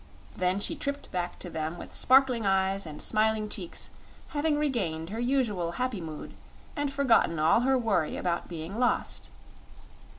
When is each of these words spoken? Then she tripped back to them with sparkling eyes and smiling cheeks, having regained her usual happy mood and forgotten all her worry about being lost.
Then 0.35 0.59
she 0.59 0.75
tripped 0.75 1.11
back 1.11 1.37
to 1.37 1.49
them 1.51 1.77
with 1.77 1.93
sparkling 1.93 2.43
eyes 2.43 2.87
and 2.87 2.99
smiling 2.99 3.47
cheeks, 3.49 3.91
having 4.29 4.57
regained 4.57 5.11
her 5.11 5.19
usual 5.19 5.73
happy 5.73 6.01
mood 6.01 6.33
and 6.75 6.91
forgotten 6.91 7.37
all 7.37 7.59
her 7.59 7.77
worry 7.77 8.17
about 8.17 8.47
being 8.49 8.79
lost. 8.79 9.29